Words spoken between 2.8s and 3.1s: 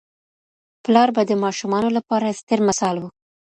و.